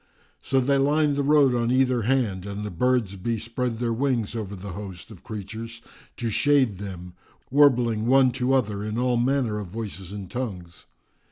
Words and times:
So 0.41 0.59
they 0.59 0.79
lined 0.79 1.15
the 1.15 1.21
road 1.21 1.53
on 1.53 1.69
either 1.69 2.01
hand, 2.01 2.43
and 2.47 2.63
the 2.65 2.71
birds 2.71 3.15
bespread 3.15 3.77
their 3.77 3.93
wings 3.93 4.35
over 4.35 4.55
the 4.55 4.71
host 4.71 5.11
of 5.11 5.23
creatures 5.23 5.79
to 6.17 6.31
shade 6.31 6.79
them, 6.79 7.13
warbling 7.51 8.07
one 8.07 8.31
to 8.31 8.53
other 8.53 8.83
in 8.83 8.97
all 8.97 9.17
manner 9.17 9.59
of 9.59 9.67
voices 9.67 10.11
and 10.11 10.27
tongues. 10.27 10.87